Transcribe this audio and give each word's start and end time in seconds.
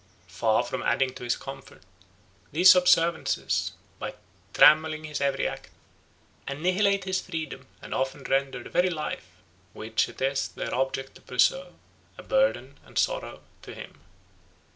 Far 0.25 0.63
from 0.63 0.81
adding 0.81 1.13
to 1.13 1.23
his 1.23 1.37
comfort, 1.37 1.83
these 2.51 2.73
observances, 2.73 3.73
by 3.99 4.15
trammelling 4.51 5.03
his 5.03 5.21
every 5.21 5.47
act, 5.47 5.69
annihilate 6.47 7.03
his 7.03 7.21
freedom 7.21 7.67
and 7.83 7.93
often 7.93 8.23
render 8.23 8.63
the 8.63 8.71
very 8.71 8.89
life, 8.89 9.27
which 9.73 10.09
it 10.09 10.19
is 10.19 10.47
their 10.47 10.73
object 10.73 11.13
to 11.13 11.21
preserve, 11.21 11.73
a 12.17 12.23
burden 12.23 12.79
and 12.83 12.97
sorrow 12.97 13.41
to 13.61 13.75
him. 13.75 14.01